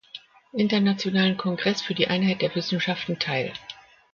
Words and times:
Internationalen 0.53 1.37
Kongress 1.37 1.83
für 1.83 1.93
die 1.93 2.07
Einheit 2.07 2.41
der 2.41 2.55
Wissenschaften 2.55 3.19
teil. 3.19 3.53